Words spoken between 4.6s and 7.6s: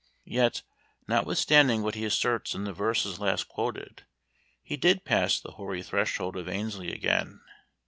he did pass the "hoary threshold" of Annesley again.